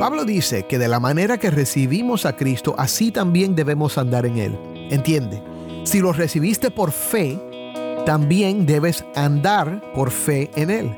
[0.00, 4.38] Pablo dice que de la manera que recibimos a Cristo, así también debemos andar en
[4.38, 4.58] Él.
[4.90, 5.42] ¿Entiende?
[5.84, 7.38] Si lo recibiste por fe,
[8.06, 10.96] también debes andar por fe en Él.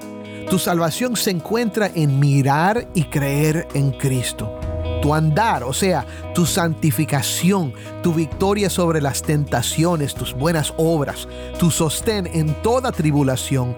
[0.50, 4.52] Tu salvación se encuentra en mirar y creer en Cristo.
[5.00, 6.04] Tu andar, o sea,
[6.34, 7.72] tu santificación,
[8.02, 11.26] tu victoria sobre las tentaciones, tus buenas obras,
[11.58, 13.76] tu sostén en toda tribulación,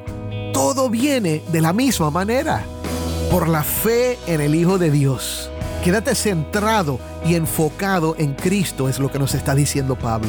[0.52, 2.64] todo viene de la misma manera,
[3.32, 5.50] por la fe en el Hijo de Dios.
[5.82, 10.28] Quédate centrado y enfocado en Cristo, es lo que nos está diciendo Pablo.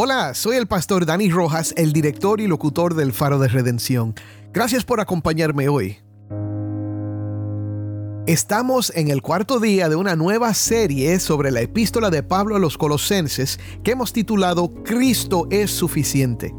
[0.00, 4.14] Hola, soy el pastor Dani Rojas, el director y locutor del Faro de Redención.
[4.52, 5.98] Gracias por acompañarme hoy.
[8.28, 12.60] Estamos en el cuarto día de una nueva serie sobre la epístola de Pablo a
[12.60, 16.54] los Colosenses que hemos titulado Cristo es suficiente.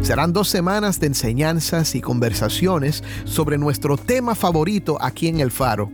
[0.00, 5.90] Serán dos semanas de enseñanzas y conversaciones sobre nuestro tema favorito aquí en el Faro,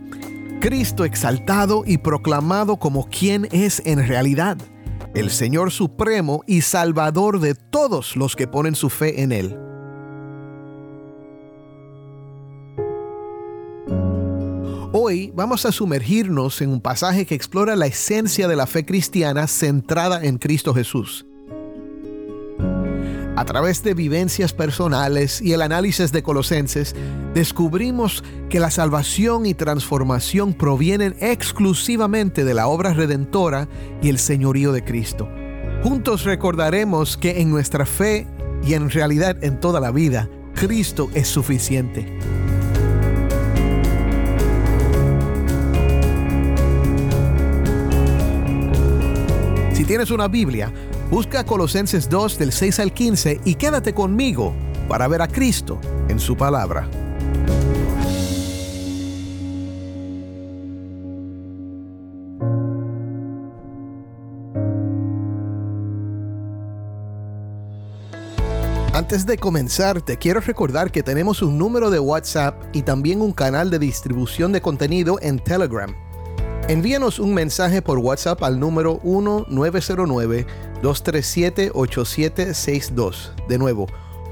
[0.63, 4.57] Cristo exaltado y proclamado como quien es en realidad,
[5.13, 9.57] el Señor Supremo y Salvador de todos los que ponen su fe en Él.
[14.93, 19.47] Hoy vamos a sumergirnos en un pasaje que explora la esencia de la fe cristiana
[19.47, 21.25] centrada en Cristo Jesús.
[23.35, 26.95] A través de vivencias personales y el análisis de Colosenses,
[27.33, 33.67] descubrimos que la salvación y transformación provienen exclusivamente de la obra redentora
[34.03, 35.27] y el señorío de Cristo.
[35.81, 38.27] Juntos recordaremos que en nuestra fe
[38.63, 42.19] y en realidad en toda la vida, Cristo es suficiente.
[49.73, 50.71] Si tienes una Biblia,
[51.13, 54.55] Busca Colosenses 2 del 6 al 15 y quédate conmigo
[54.89, 56.89] para ver a Cristo en su palabra.
[68.91, 73.33] Antes de comenzar, te quiero recordar que tenemos un número de WhatsApp y también un
[73.33, 75.93] canal de distribución de contenido en Telegram.
[76.69, 78.99] Envíanos un mensaje por WhatsApp al número
[80.83, 83.31] 1909-237-8762.
[83.47, 83.87] De nuevo,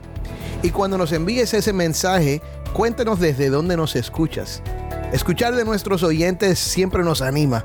[0.63, 2.41] Y cuando nos envíes ese mensaje,
[2.73, 4.63] cuéntanos desde dónde nos escuchas.
[5.13, 7.63] Escuchar de nuestros oyentes siempre nos anima.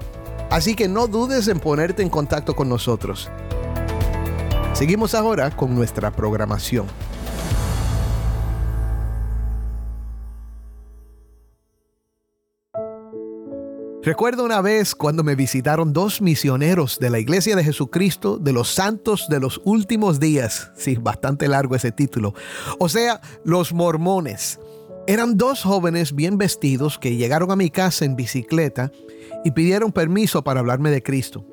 [0.50, 3.30] Así que no dudes en ponerte en contacto con nosotros.
[4.72, 6.86] Seguimos ahora con nuestra programación.
[14.06, 18.68] Recuerdo una vez cuando me visitaron dos misioneros de la Iglesia de Jesucristo de los
[18.68, 20.70] Santos de los Últimos Días.
[20.76, 22.32] Sí, bastante largo ese título.
[22.78, 24.60] O sea, los mormones.
[25.08, 28.92] Eran dos jóvenes bien vestidos que llegaron a mi casa en bicicleta
[29.44, 31.44] y pidieron permiso para hablarme de Cristo.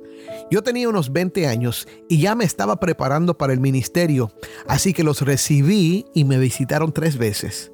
[0.51, 4.31] Yo tenía unos 20 años y ya me estaba preparando para el ministerio,
[4.67, 7.71] así que los recibí y me visitaron tres veces.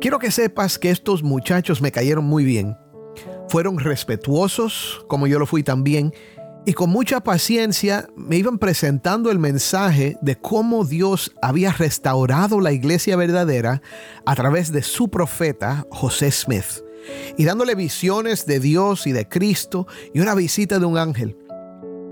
[0.00, 2.74] Quiero que sepas que estos muchachos me cayeron muy bien
[3.50, 6.14] fueron respetuosos, como yo lo fui también,
[6.64, 12.70] y con mucha paciencia me iban presentando el mensaje de cómo Dios había restaurado la
[12.70, 13.82] iglesia verdadera
[14.24, 16.84] a través de su profeta José Smith,
[17.36, 21.36] y dándole visiones de Dios y de Cristo y una visita de un ángel.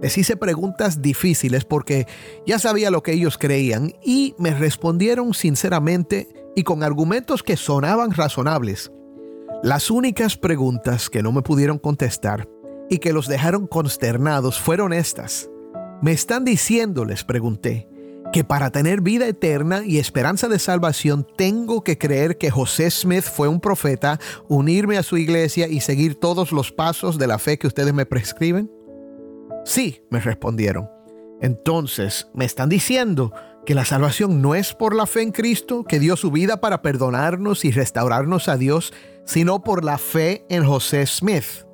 [0.02, 2.08] Les hice preguntas difíciles porque
[2.46, 8.10] ya sabía lo que ellos creían y me respondieron sinceramente y con argumentos que sonaban
[8.10, 8.90] razonables.
[9.62, 12.48] Las únicas preguntas que no me pudieron contestar
[12.88, 15.50] y que los dejaron consternados fueron estas.
[16.00, 17.88] Me están diciendo, les pregunté,
[18.32, 23.24] que para tener vida eterna y esperanza de salvación tengo que creer que José Smith
[23.24, 27.58] fue un profeta, unirme a su iglesia y seguir todos los pasos de la fe
[27.58, 28.70] que ustedes me prescriben?
[29.64, 30.88] Sí, me respondieron.
[31.40, 33.32] Entonces, ¿me están diciendo
[33.68, 36.80] que la salvación no es por la fe en Cristo, que dio su vida para
[36.80, 38.94] perdonarnos y restaurarnos a Dios,
[39.26, 41.66] sino por la fe en José Smith?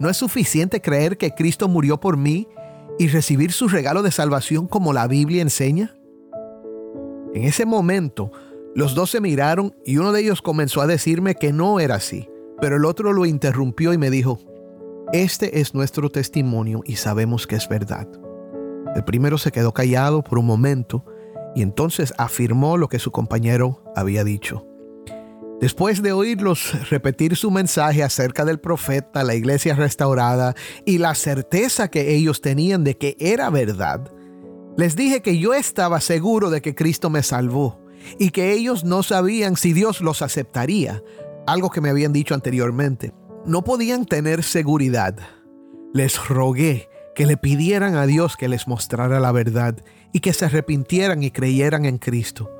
[0.00, 2.48] ¿No es suficiente creer que Cristo murió por mí
[2.98, 5.94] y recibir su regalo de salvación como la Biblia enseña?
[7.34, 8.32] En ese momento,
[8.74, 12.30] los dos se miraron y uno de ellos comenzó a decirme que no era así,
[12.62, 14.38] pero el otro lo interrumpió y me dijo,
[15.12, 18.08] este es nuestro testimonio y sabemos que es verdad.
[18.96, 21.04] El primero se quedó callado por un momento
[21.54, 24.66] y entonces afirmó lo que su compañero había dicho.
[25.60, 31.88] Después de oírlos repetir su mensaje acerca del profeta, la iglesia restaurada y la certeza
[31.88, 34.10] que ellos tenían de que era verdad,
[34.76, 37.80] les dije que yo estaba seguro de que Cristo me salvó
[38.18, 41.02] y que ellos no sabían si Dios los aceptaría,
[41.46, 43.12] algo que me habían dicho anteriormente.
[43.46, 45.16] No podían tener seguridad.
[45.92, 49.76] Les rogué que le pidieran a Dios que les mostrara la verdad
[50.12, 52.50] y que se arrepintieran y creyeran en Cristo.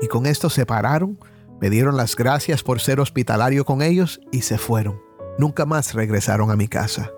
[0.00, 1.18] Y con esto se pararon,
[1.60, 5.00] me dieron las gracias por ser hospitalario con ellos y se fueron.
[5.38, 7.10] Nunca más regresaron a mi casa.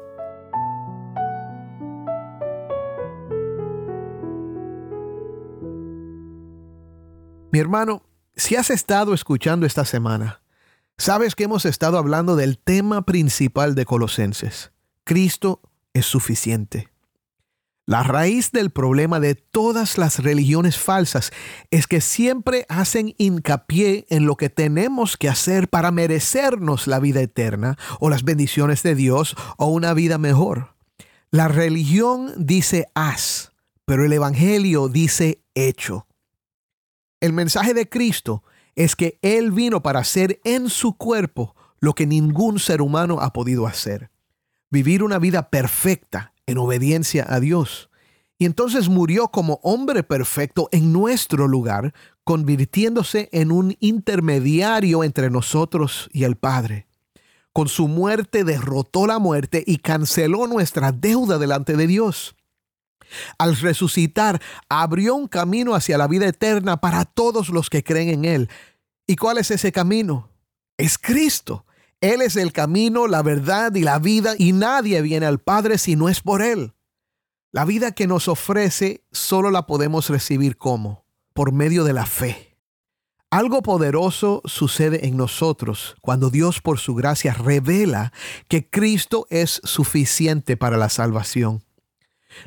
[7.50, 8.02] Mi hermano,
[8.34, 10.42] si has estado escuchando esta semana,
[10.98, 14.72] sabes que hemos estado hablando del tema principal de Colosenses.
[15.04, 15.62] Cristo
[15.94, 16.88] es suficiente.
[17.86, 21.32] La raíz del problema de todas las religiones falsas
[21.70, 27.20] es que siempre hacen hincapié en lo que tenemos que hacer para merecernos la vida
[27.20, 30.74] eterna o las bendiciones de Dios o una vida mejor.
[31.30, 33.52] La religión dice haz,
[33.84, 36.06] pero el Evangelio dice hecho.
[37.20, 38.44] El mensaje de Cristo
[38.76, 43.34] es que Él vino para hacer en su cuerpo lo que ningún ser humano ha
[43.34, 44.10] podido hacer.
[44.74, 47.90] Vivir una vida perfecta en obediencia a Dios.
[48.38, 51.94] Y entonces murió como hombre perfecto en nuestro lugar,
[52.24, 56.88] convirtiéndose en un intermediario entre nosotros y el Padre.
[57.52, 62.34] Con su muerte derrotó la muerte y canceló nuestra deuda delante de Dios.
[63.38, 68.24] Al resucitar, abrió un camino hacia la vida eterna para todos los que creen en
[68.24, 68.50] Él.
[69.06, 70.30] ¿Y cuál es ese camino?
[70.76, 71.63] Es Cristo.
[72.04, 75.96] Él es el camino, la verdad y la vida y nadie viene al Padre si
[75.96, 76.74] no es por Él.
[77.50, 81.06] La vida que nos ofrece solo la podemos recibir como?
[81.32, 82.58] Por medio de la fe.
[83.30, 88.12] Algo poderoso sucede en nosotros cuando Dios por su gracia revela
[88.48, 91.63] que Cristo es suficiente para la salvación.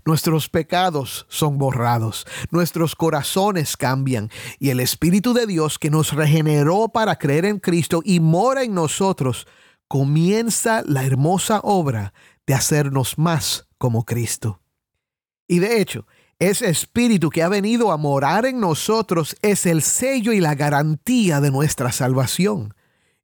[0.05, 4.29] Nuestros pecados son borrados, nuestros corazones cambian
[4.59, 8.73] y el Espíritu de Dios que nos regeneró para creer en Cristo y mora en
[8.73, 9.47] nosotros,
[9.87, 12.13] comienza la hermosa obra
[12.45, 14.61] de hacernos más como Cristo.
[15.47, 16.05] Y de hecho,
[16.39, 21.41] ese Espíritu que ha venido a morar en nosotros es el sello y la garantía
[21.41, 22.75] de nuestra salvación.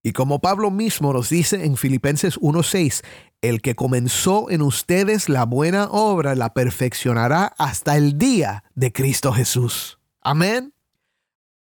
[0.01, 3.04] Y como Pablo mismo nos dice en Filipenses 1:6,
[3.44, 9.34] el que comenzó en ustedes la buena obra la perfeccionará hasta el día de Cristo
[9.34, 10.00] Jesús.
[10.22, 10.74] Amén.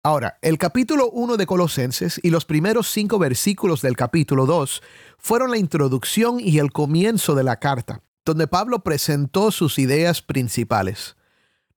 [0.02, 4.82] Ahora, el capítulo 1 de Colosenses y los primeros cinco versículos del capítulo 2
[5.19, 11.16] fueron la introducción y el comienzo de la carta, donde Pablo presentó sus ideas principales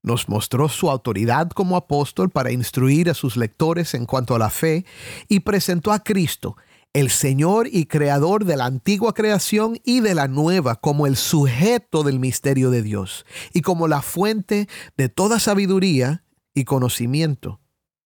[0.02, 4.50] nos mostró su autoridad como apóstol para instruir a sus lectores en cuanto a la
[4.50, 4.84] fe
[5.28, 6.56] y presentó a Cristo,
[6.92, 12.02] el Señor y Creador de la antigua creación y de la nueva, como el sujeto
[12.02, 17.60] del misterio de Dios y como la fuente de toda sabiduría y conocimiento.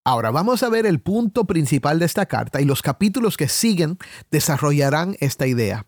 [0.05, 3.99] Ahora vamos a ver el punto principal de esta carta y los capítulos que siguen
[4.31, 5.87] desarrollarán esta idea.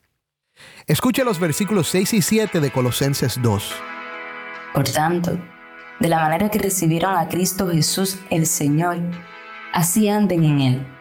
[0.88, 3.72] Escuche los versículos 6 y 7 de Colosenses 2.
[4.74, 5.38] Por tanto,
[6.00, 8.98] de la manera que recibieron a Cristo Jesús el Señor,
[9.72, 10.97] así anden en Él,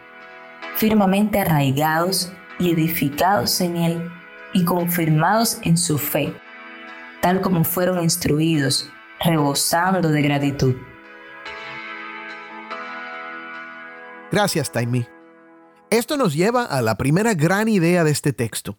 [0.78, 4.10] firmemente arraigados y edificados en Él
[4.52, 6.32] y confirmados en su fe,
[7.20, 10.76] tal como fueron instruidos, rebosando de gratitud.
[14.30, 15.04] Gracias, Taimi.
[15.90, 18.78] Esto nos lleva a la primera gran idea de este texto.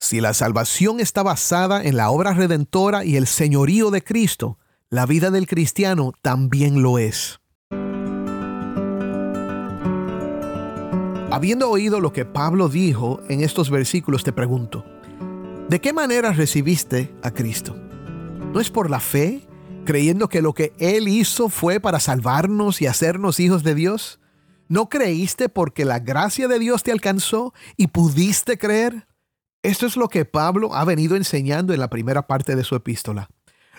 [0.00, 4.58] Si la salvación está basada en la obra redentora y el señorío de Cristo,
[4.88, 7.40] la vida del cristiano también lo es.
[11.30, 14.86] Habiendo oído lo que Pablo dijo en estos versículos, te pregunto,
[15.68, 17.76] ¿de qué manera recibiste a Cristo?
[18.54, 19.46] ¿No es por la fe,
[19.84, 24.20] creyendo que lo que Él hizo fue para salvarnos y hacernos hijos de Dios?
[24.68, 29.06] ¿No creíste porque la gracia de Dios te alcanzó y pudiste creer?
[29.62, 33.28] Esto es lo que Pablo ha venido enseñando en la primera parte de su epístola.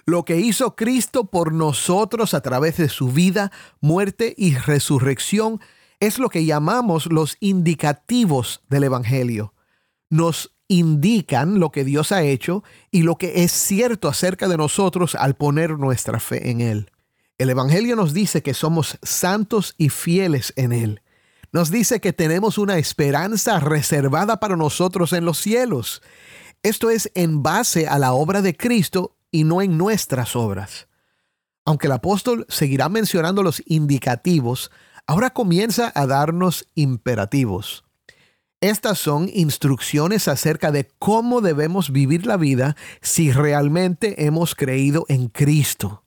[0.06, 3.52] Lo que hizo Cristo por nosotros a través de su vida,
[3.82, 5.60] muerte y resurrección
[6.00, 9.54] es lo que llamamos los indicativos del Evangelio.
[10.10, 15.16] Nos indican lo que Dios ha hecho y lo que es cierto acerca de nosotros
[15.16, 16.92] al poner nuestra fe en Él.
[17.38, 21.02] El Evangelio nos dice que somos santos y fieles en Él.
[21.52, 26.02] Nos dice que tenemos una esperanza reservada para nosotros en los cielos.
[26.62, 30.88] Esto es en base a la obra de Cristo y no en nuestras obras.
[31.66, 34.70] Aunque el apóstol seguirá mencionando los indicativos,
[35.10, 37.84] ahora comienza a darnos imperativos.
[38.62, 45.28] Estas son instrucciones acerca de cómo debemos vivir la vida si realmente hemos creído en
[45.30, 46.04] Cristo.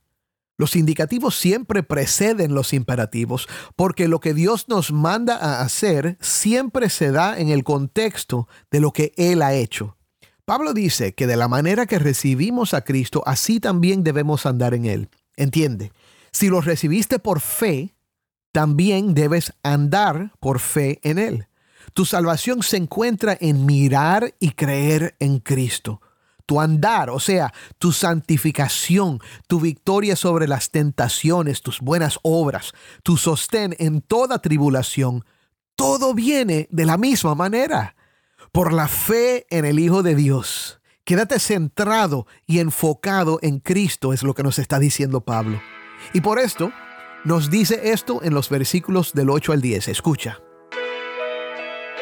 [0.57, 6.89] Los indicativos siempre preceden los imperativos porque lo que Dios nos manda a hacer siempre
[6.89, 9.97] se da en el contexto de lo que Él ha hecho.
[10.45, 14.85] Pablo dice que de la manera que recibimos a Cristo, así también debemos andar en
[14.85, 15.09] Él.
[15.35, 15.91] Entiende,
[16.31, 17.97] si lo recibiste por fe,
[18.53, 21.49] también debes andar por fe en Él.
[21.95, 26.01] Tu salvación se encuentra en mirar y creer en Cristo.
[26.47, 33.17] Tu andar, o sea, tu santificación, tu victoria sobre las tentaciones, tus buenas obras, tu
[33.17, 35.25] sostén en toda tribulación,
[35.77, 37.97] todo viene de la misma manera,
[38.53, 40.81] por la fe en el Hijo de Dios.
[41.05, 45.61] Quédate centrado y enfocado en Cristo, es lo que nos está diciendo Pablo.
[46.13, 46.73] Y por esto,
[47.25, 49.89] nos dice esto en los versículos del 8 al 10.
[49.89, 50.41] Escucha.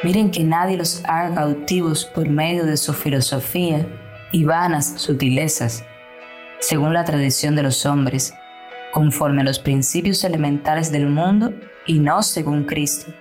[0.03, 3.87] Miren que nadie los haga cautivos por medio de su filosofía
[4.33, 5.85] y vanas sutilezas,
[6.59, 8.33] según la tradición de los hombres,
[8.93, 11.53] conforme a los principios elementales del mundo
[11.87, 13.13] y no según Cristo.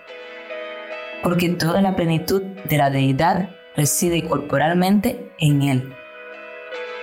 [1.21, 5.93] Porque toda la plenitud de la deidad reside corporalmente en Él.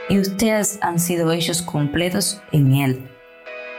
[0.09, 3.16] Y ustedes han sido hechos completos en Él,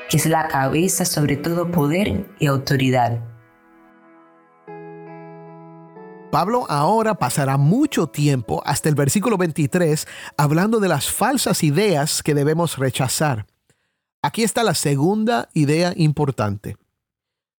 [0.09, 3.19] que es la cabeza sobre todo poder y autoridad
[6.31, 12.33] Pablo ahora pasará mucho tiempo, hasta el versículo 23, hablando de las falsas ideas que
[12.33, 13.45] debemos rechazar.
[14.21, 16.77] Aquí está la segunda idea importante.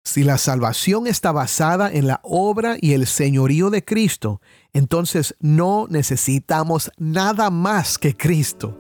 [0.05, 4.41] Si la salvación está basada en la obra y el señorío de Cristo,
[4.73, 8.79] entonces no necesitamos nada más que Cristo.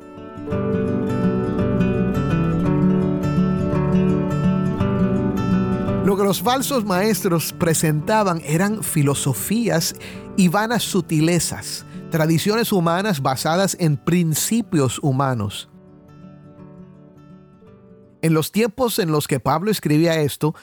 [6.09, 9.95] Lo que los falsos maestros presentaban eran filosofías
[10.39, 15.69] y vanas sutilezas, tradiciones humanas basadas en principios humanos.
[18.23, 20.55] En los tiempos en los que Pablo escribía esto,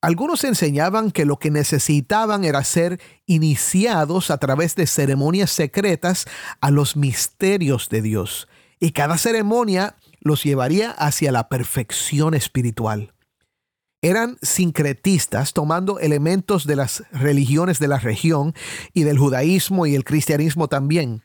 [0.00, 6.26] algunos enseñaban que lo que necesitaban era ser iniciados a través de ceremonias secretas
[6.60, 8.48] a los misterios de Dios,
[8.80, 13.12] y cada ceremonia los llevaría hacia la perfección espiritual
[14.00, 18.54] eran sincretistas tomando elementos de las religiones de la región
[18.92, 21.22] y del judaísmo y el cristianismo también.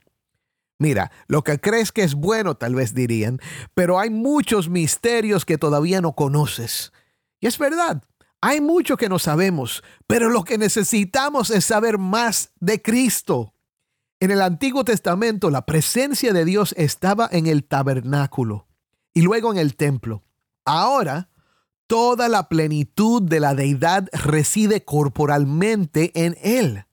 [0.79, 3.39] Mira, lo que crees que es bueno tal vez dirían,
[3.73, 6.91] pero hay muchos misterios que todavía no conoces.
[7.39, 8.03] Y es verdad,
[8.41, 13.53] hay mucho que no sabemos, pero lo que necesitamos es saber más de Cristo.
[14.19, 18.67] En el Antiguo Testamento la presencia de Dios estaba en el tabernáculo
[19.13, 20.23] y luego en el templo.
[20.65, 21.29] Ahora
[21.93, 26.85] toda la plenitud de la deidad reside corporalmente en Él.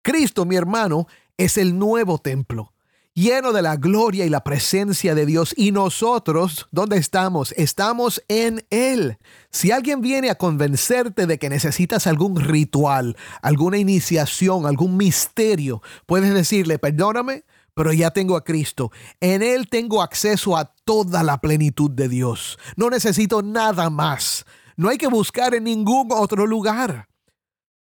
[0.00, 2.72] Cristo, mi hermano, es el nuevo templo,
[3.12, 5.52] lleno de la gloria y la presencia de Dios.
[5.54, 7.52] Y nosotros, ¿dónde estamos?
[7.58, 9.18] Estamos en Él.
[9.50, 16.32] Si alguien viene a convencerte de que necesitas algún ritual, alguna iniciación, algún misterio, puedes
[16.32, 17.44] decirle, perdóname,
[17.78, 18.90] pero ya tengo a Cristo.
[19.20, 22.58] En Él tengo acceso a toda la plenitud de Dios.
[22.74, 24.44] No necesito nada más.
[24.76, 27.08] No hay que buscar en ningún otro lugar.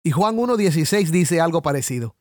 [0.02, 2.16] Y Juan 1.16 dice algo parecido.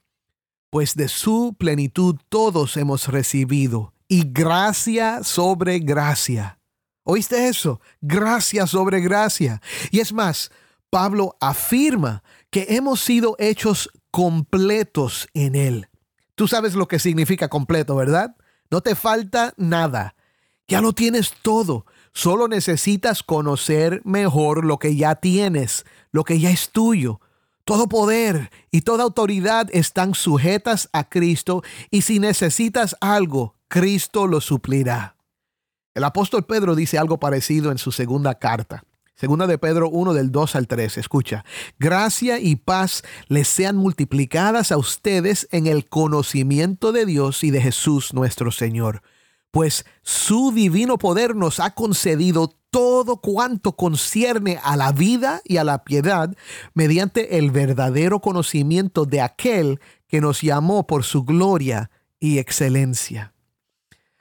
[0.71, 6.59] Pues de su plenitud todos hemos recibido y gracia sobre gracia.
[7.05, 7.79] ¿Oíste eso?
[8.01, 9.61] Gracia sobre gracia.
[9.89, 10.51] Y es más,
[10.89, 15.87] Pablo afirma que hemos sido hechos completos en Él.
[16.35, 18.35] Tú sabes lo que significa completo, ¿verdad?
[18.71, 20.15] No te falta nada.
[20.67, 21.85] Ya lo tienes todo.
[22.13, 27.19] Solo necesitas conocer mejor lo que ya tienes, lo que ya es tuyo.
[27.65, 34.41] Todo poder y toda autoridad están sujetas a Cristo y si necesitas algo, Cristo lo
[34.41, 35.15] suplirá.
[35.93, 38.83] El apóstol Pedro dice algo parecido en su segunda carta.
[39.15, 40.97] Segunda de Pedro 1 del 2 al 3.
[40.97, 41.45] Escucha.
[41.77, 47.61] Gracia y paz les sean multiplicadas a ustedes en el conocimiento de Dios y de
[47.61, 49.03] Jesús nuestro Señor.
[49.51, 55.63] Pues su divino poder nos ha concedido todo cuanto concierne a la vida y a
[55.63, 56.35] la piedad
[56.73, 63.35] mediante el verdadero conocimiento de aquel que nos llamó por su gloria y excelencia.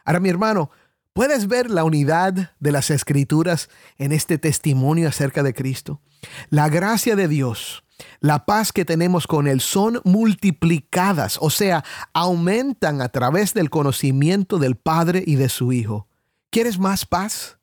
[0.04, 0.70] Ahora mi hermano,
[1.12, 6.00] ¿Puedes ver la unidad de las escrituras en este testimonio acerca de Cristo?
[6.48, 7.84] La gracia de Dios,
[8.20, 14.58] la paz que tenemos con Él son multiplicadas, o sea, aumentan a través del conocimiento
[14.58, 16.08] del Padre y de su Hijo.
[16.48, 17.58] ¿Quieres más paz?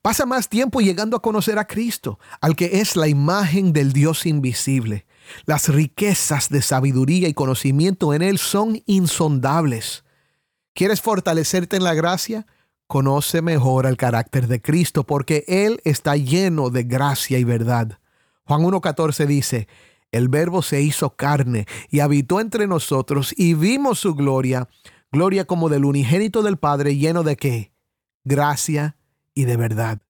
[0.00, 4.26] Pasa más tiempo llegando a conocer a Cristo, al que es la imagen del Dios
[4.26, 5.06] invisible.
[5.44, 10.04] Las riquezas de sabiduría y conocimiento en Él son insondables.
[10.72, 12.46] ¿Quieres fortalecerte en la gracia?
[12.92, 17.98] Conoce mejor el carácter de Cristo porque Él está lleno de gracia y verdad.
[18.44, 19.66] Juan 1.14 dice,
[20.10, 24.68] el verbo se hizo carne y habitó entre nosotros y vimos su gloria,
[25.10, 27.72] gloria como del unigénito del Padre lleno de qué?
[28.24, 28.98] Gracia
[29.32, 30.02] y de verdad.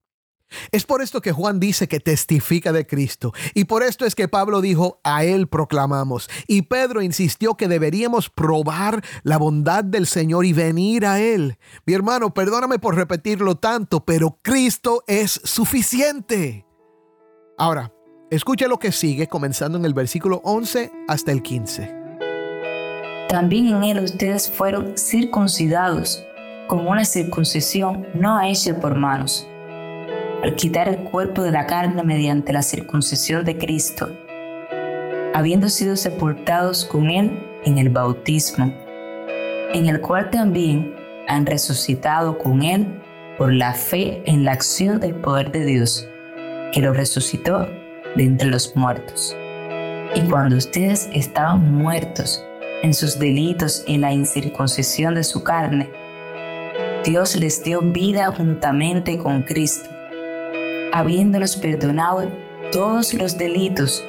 [0.71, 3.33] Es por esto que Juan dice que testifica de Cristo.
[3.55, 6.29] Y por esto es que Pablo dijo, a Él proclamamos.
[6.47, 11.59] Y Pedro insistió que deberíamos probar la bondad del Señor y venir a Él.
[11.87, 16.67] Mi hermano, perdóname por repetirlo tanto, pero Cristo es suficiente.
[17.59, 17.93] Ahora,
[18.31, 22.03] escucha lo que sigue comenzando en el versículo 11 hasta el 15.
[23.29, 26.23] También en Él ustedes fueron circuncidados
[26.69, 29.47] con una circuncisión no hecha por manos
[30.43, 34.11] al quitar el cuerpo de la carne mediante la circuncisión de Cristo,
[35.35, 38.75] habiendo sido sepultados con Él en el bautismo,
[39.73, 40.97] en el cual también
[41.29, 42.87] han resucitado con Él
[43.39, 46.09] por la fe en la acción del poder de Dios,
[46.73, 47.69] que lo resucitó
[48.17, 49.37] de entre los muertos.
[50.15, 52.45] Y cuando ustedes estaban muertos
[52.83, 55.89] en sus delitos y en la incircuncisión de su carne,
[57.05, 59.92] Dios les dio vida juntamente con Cristo
[60.93, 62.31] habiéndonos perdonado
[62.71, 64.05] todos los delitos,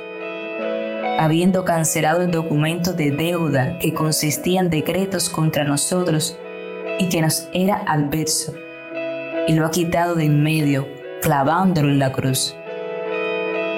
[1.18, 6.38] habiendo cancelado el documento de deuda que consistía en decretos contra nosotros
[7.00, 8.54] y que nos era adverso,
[9.48, 10.88] y lo ha quitado de en medio,
[11.22, 12.54] clavándolo en la cruz.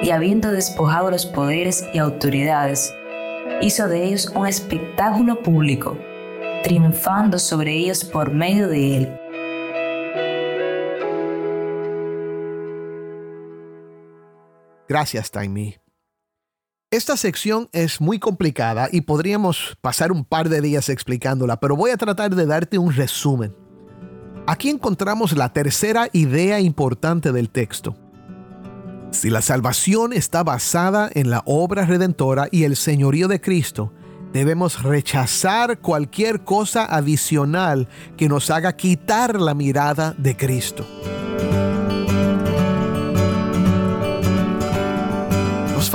[0.01, 2.93] Y habiendo despojado los poderes y autoridades,
[3.61, 5.97] hizo de ellos un espectáculo público,
[6.63, 9.19] triunfando sobre ellos por medio de él
[14.87, 15.77] Gracias, Taimi.
[16.91, 21.91] Esta sección es muy complicada y podríamos pasar un par de días explicándola, pero voy
[21.91, 23.55] a tratar de darte un resumen.
[24.47, 27.97] Aquí encontramos la tercera idea importante del texto.
[29.11, 33.91] Si la salvación está basada en la obra redentora y el señorío de Cristo,
[34.33, 40.85] debemos rechazar cualquier cosa adicional que nos haga quitar la mirada de Cristo.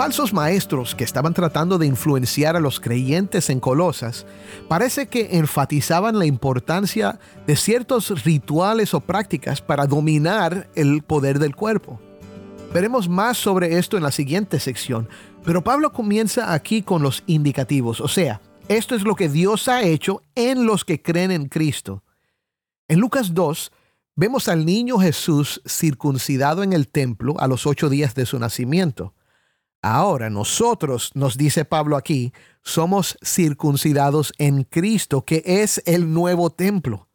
[0.00, 4.24] Falsos maestros que estaban tratando de influenciar a los creyentes en Colosas
[4.66, 11.54] parece que enfatizaban la importancia de ciertos rituales o prácticas para dominar el poder del
[11.54, 12.00] cuerpo.
[12.72, 15.06] Veremos más sobre esto en la siguiente sección,
[15.44, 19.82] pero Pablo comienza aquí con los indicativos, o sea, esto es lo que Dios ha
[19.82, 22.04] hecho en los que creen en Cristo.
[22.88, 23.70] En Lucas 2
[24.16, 29.12] vemos al niño Jesús circuncidado en el templo a los ocho días de su nacimiento.
[29.82, 37.08] Ahora nosotros, nos dice Pablo aquí, somos circuncidados en Cristo, que es el nuevo templo.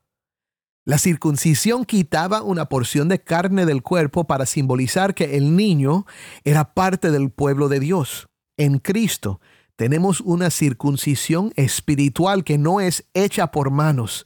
[0.83, 6.05] La circuncisión quitaba una porción de carne del cuerpo para simbolizar que el niño
[6.43, 8.27] era parte del pueblo de Dios.
[8.57, 9.41] En Cristo
[9.75, 14.25] tenemos una circuncisión espiritual que no es hecha por manos,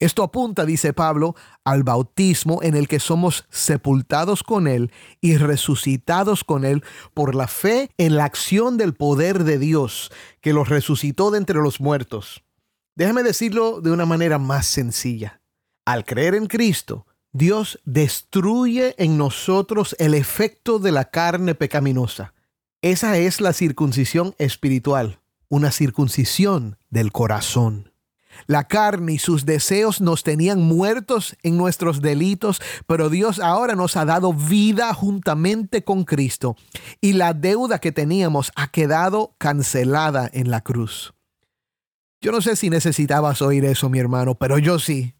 [0.00, 1.34] esto apunta, dice Pablo,
[1.64, 6.84] al bautismo en el que somos sepultados con Él y resucitados con Él
[7.14, 11.58] por la fe en la acción del poder de Dios que los resucitó de entre
[11.58, 12.44] los muertos.
[12.94, 15.40] Déjame decirlo de una manera más sencilla.
[15.84, 22.34] Al creer en Cristo, Dios destruye en nosotros el efecto de la carne pecaminosa.
[22.82, 27.87] Esa es la circuncisión espiritual, una circuncisión del corazón.
[28.46, 33.96] La carne y sus deseos nos tenían muertos en nuestros delitos, pero Dios ahora nos
[33.96, 36.56] ha dado vida juntamente con Cristo
[37.00, 41.14] y la deuda que teníamos ha quedado cancelada en la cruz.
[42.20, 45.14] Yo no sé si necesitabas oír eso, mi hermano, pero yo sí.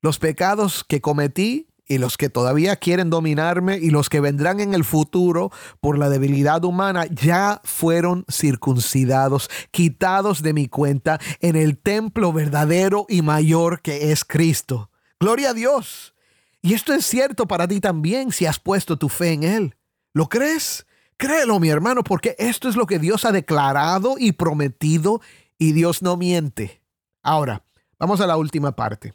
[0.00, 4.74] Los pecados que cometí y los que todavía quieren dominarme y los que vendrán en
[4.74, 11.78] el futuro por la debilidad humana ya fueron circuncidados, quitados de mi cuenta en el
[11.78, 14.90] templo verdadero y mayor que es Cristo.
[15.20, 16.14] Gloria a Dios.
[16.60, 19.76] Y esto es cierto para ti también si has puesto tu fe en Él.
[20.12, 20.86] ¿Lo crees?
[21.16, 25.20] Créelo, mi hermano, porque esto es lo que Dios ha declarado y prometido
[25.58, 26.82] y Dios no miente.
[27.22, 27.64] Ahora,
[27.98, 29.14] vamos a la última parte.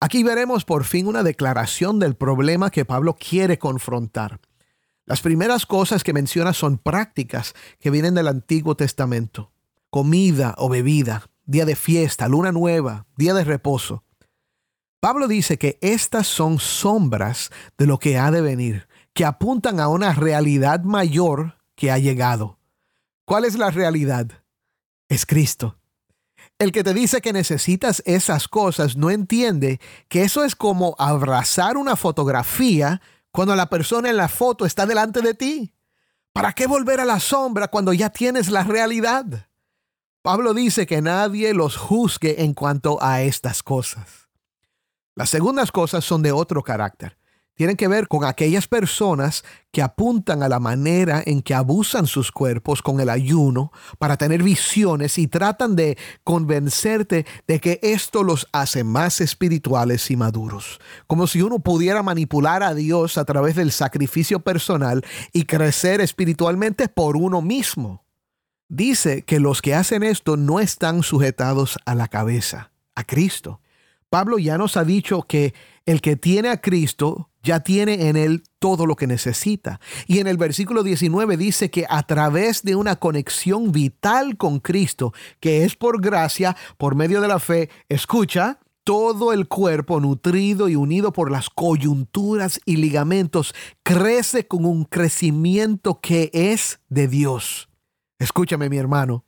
[0.00, 4.40] Aquí veremos por fin una declaración del problema que Pablo quiere confrontar.
[5.06, 9.50] Las primeras cosas que menciona son prácticas que vienen del Antiguo Testamento.
[9.90, 14.04] Comida o bebida, día de fiesta, luna nueva, día de reposo.
[15.00, 19.88] Pablo dice que estas son sombras de lo que ha de venir, que apuntan a
[19.88, 22.58] una realidad mayor que ha llegado.
[23.24, 24.44] ¿Cuál es la realidad?
[25.08, 25.78] Es Cristo.
[26.58, 31.76] El que te dice que necesitas esas cosas no entiende que eso es como abrazar
[31.76, 35.74] una fotografía cuando la persona en la foto está delante de ti.
[36.32, 39.48] ¿Para qué volver a la sombra cuando ya tienes la realidad?
[40.22, 44.28] Pablo dice que nadie los juzgue en cuanto a estas cosas.
[45.14, 47.17] Las segundas cosas son de otro carácter
[47.58, 49.42] tienen que ver con aquellas personas
[49.72, 54.44] que apuntan a la manera en que abusan sus cuerpos con el ayuno para tener
[54.44, 60.78] visiones y tratan de convencerte de que esto los hace más espirituales y maduros.
[61.08, 66.86] Como si uno pudiera manipular a Dios a través del sacrificio personal y crecer espiritualmente
[66.86, 68.04] por uno mismo.
[68.68, 73.60] Dice que los que hacen esto no están sujetados a la cabeza, a Cristo.
[74.10, 75.54] Pablo ya nos ha dicho que
[75.86, 79.80] el que tiene a Cristo ya tiene en él todo lo que necesita.
[80.06, 85.14] Y en el versículo 19 dice que a través de una conexión vital con Cristo,
[85.40, 90.76] que es por gracia, por medio de la fe, escucha, todo el cuerpo nutrido y
[90.76, 97.70] unido por las coyunturas y ligamentos crece con un crecimiento que es de Dios.
[98.18, 99.24] Escúchame mi hermano.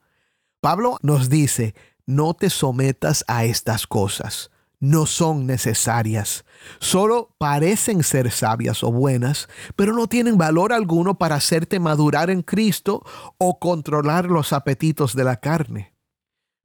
[0.60, 4.49] Pablo nos dice, no te sometas a estas cosas
[4.80, 6.44] no son necesarias.
[6.80, 12.42] Solo parecen ser sabias o buenas, pero no tienen valor alguno para hacerte madurar en
[12.42, 13.04] Cristo
[13.38, 15.94] o controlar los apetitos de la carne.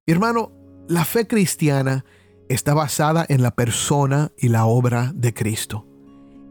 [0.07, 0.51] Hermano,
[0.87, 2.05] la fe cristiana
[2.47, 5.94] está basada en la persona y la obra de Cristo.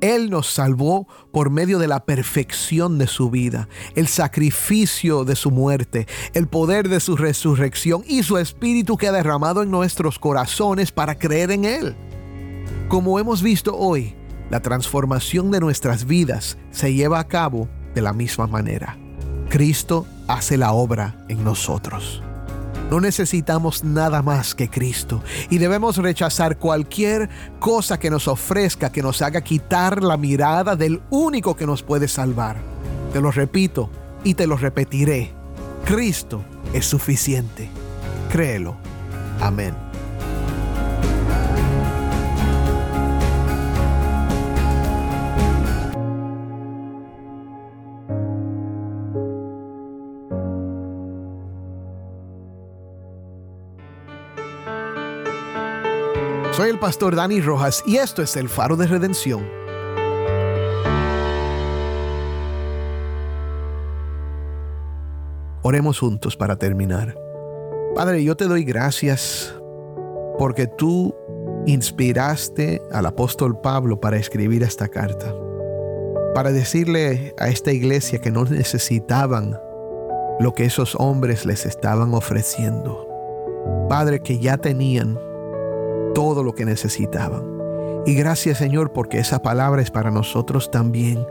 [0.04, 5.50] Él nos salvó por medio de la perfección de su vida, el sacrificio de su
[5.50, 10.92] muerte, el poder de su resurrección y su espíritu que ha derramado en nuestros corazones
[10.92, 11.96] para creer en Él.
[12.88, 14.14] Como hemos visto hoy,
[14.50, 18.98] la transformación de nuestras vidas se lleva a cabo de la misma manera.
[19.48, 22.23] Cristo hace la obra en nosotros.
[22.94, 27.28] No necesitamos nada más que Cristo y debemos rechazar cualquier
[27.58, 32.06] cosa que nos ofrezca que nos haga quitar la mirada del único que nos puede
[32.06, 32.56] salvar.
[33.12, 33.90] Te lo repito
[34.22, 35.32] y te lo repetiré.
[35.84, 37.68] Cristo es suficiente.
[38.30, 38.76] Créelo.
[39.40, 39.83] Amén.
[56.56, 59.44] Soy el pastor Dani Rojas y esto es el faro de redención.
[65.62, 67.18] Oremos juntos para terminar.
[67.96, 69.52] Padre, yo te doy gracias
[70.38, 71.12] porque tú
[71.66, 75.34] inspiraste al apóstol Pablo para escribir esta carta,
[76.36, 79.58] para decirle a esta iglesia que no necesitaban
[80.38, 83.08] lo que esos hombres les estaban ofreciendo.
[83.88, 85.18] Padre, que ya tenían
[86.14, 87.42] todo lo que necesitaban.
[88.06, 91.26] Y gracias Señor porque esa palabra es para nosotros también.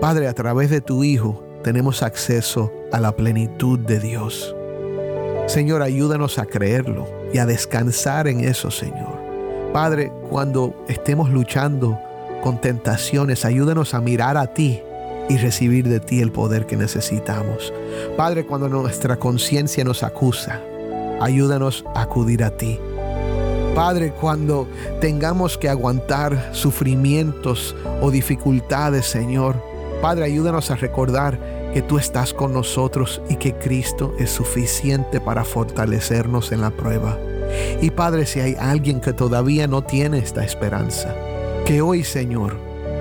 [0.00, 4.54] Padre, a través de tu Hijo tenemos acceso a la plenitud de Dios.
[5.46, 9.16] Señor, ayúdanos a creerlo y a descansar en eso, Señor.
[9.72, 11.98] Padre, cuando estemos luchando
[12.42, 14.80] con tentaciones, ayúdanos a mirar a ti
[15.28, 17.72] y recibir de ti el poder que necesitamos.
[18.16, 20.60] Padre, cuando nuestra conciencia nos acusa,
[21.20, 22.78] ayúdanos a acudir a ti.
[23.76, 24.66] Padre, cuando
[25.02, 29.62] tengamos que aguantar sufrimientos o dificultades, Señor,
[30.00, 31.38] Padre, ayúdanos a recordar
[31.74, 37.18] que tú estás con nosotros y que Cristo es suficiente para fortalecernos en la prueba.
[37.82, 41.14] Y Padre, si hay alguien que todavía no tiene esta esperanza,
[41.66, 42.56] que hoy, Señor,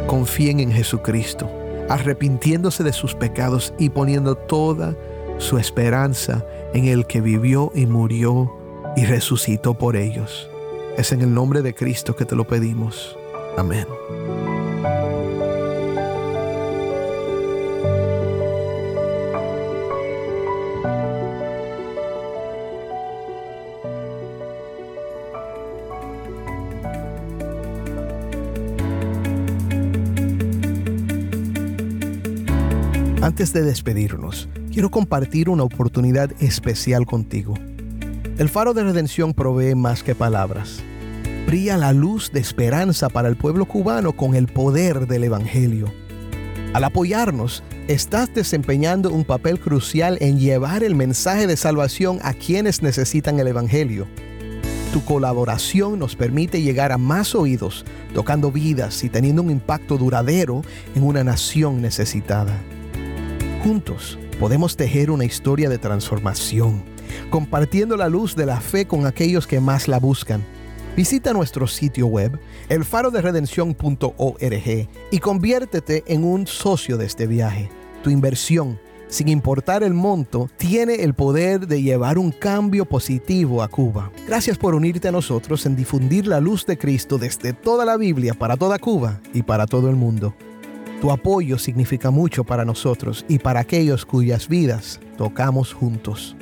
[0.07, 1.49] confíen en Jesucristo,
[1.87, 4.93] arrepintiéndose de sus pecados y poniendo toda
[5.37, 8.53] su esperanza en el que vivió y murió
[8.97, 10.49] y resucitó por ellos.
[10.97, 13.17] Es en el nombre de Cristo que te lo pedimos.
[13.57, 13.85] Amén.
[33.21, 37.55] Antes de despedirnos, quiero compartir una oportunidad especial contigo.
[38.37, 40.83] El faro de redención provee más que palabras.
[41.47, 45.93] Brilla la luz de esperanza para el pueblo cubano con el poder del Evangelio.
[46.73, 52.81] Al apoyarnos, estás desempeñando un papel crucial en llevar el mensaje de salvación a quienes
[52.81, 54.05] necesitan el Evangelio.
[54.91, 60.61] Tu colaboración nos permite llegar a más oídos, tocando vidas y teniendo un impacto duradero
[60.93, 62.59] en una nación necesitada.
[63.63, 66.83] Juntos podemos tejer una historia de transformación,
[67.29, 70.43] compartiendo la luz de la fe con aquellos que más la buscan.
[70.95, 77.69] Visita nuestro sitio web, elfaroderedención.org, y conviértete en un socio de este viaje.
[78.01, 83.67] Tu inversión, sin importar el monto, tiene el poder de llevar un cambio positivo a
[83.67, 84.09] Cuba.
[84.25, 88.33] Gracias por unirte a nosotros en difundir la luz de Cristo desde toda la Biblia
[88.33, 90.33] para toda Cuba y para todo el mundo.
[91.01, 96.37] Tu apoyo significa mucho para nosotros y para aquellos cuyas vidas tocamos juntos.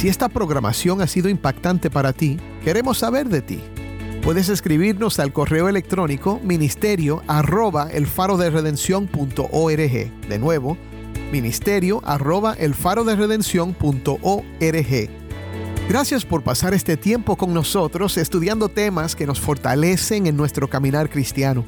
[0.00, 3.60] Si esta programación ha sido impactante para ti, queremos saber de ti.
[4.22, 8.48] Puedes escribirnos al correo electrónico ministerio arroba el faro de
[10.26, 10.78] De nuevo,
[11.30, 13.14] ministerio arroba el faro de
[15.86, 21.10] Gracias por pasar este tiempo con nosotros estudiando temas que nos fortalecen en nuestro caminar
[21.10, 21.66] cristiano.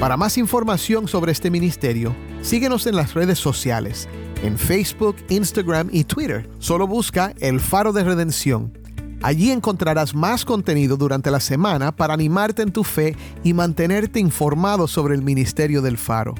[0.00, 4.08] Para más información sobre este ministerio, síguenos en las redes sociales,
[4.42, 6.48] en Facebook, Instagram y Twitter.
[6.58, 8.76] Solo busca El Faro de Redención.
[9.22, 14.88] Allí encontrarás más contenido durante la semana para animarte en tu fe y mantenerte informado
[14.88, 16.34] sobre el ministerio del Faro.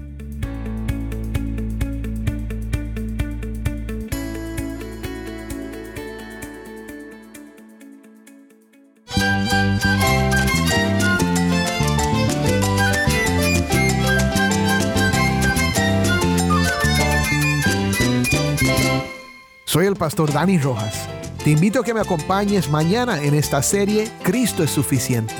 [20.02, 21.08] Pastor Dani Rojas.
[21.44, 25.36] Te invito a que me acompañes mañana en esta serie Cristo es suficiente.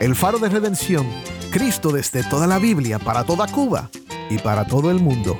[0.00, 1.06] El faro de redención,
[1.52, 3.88] Cristo desde toda la Biblia, para toda Cuba
[4.28, 5.36] y para todo el mundo.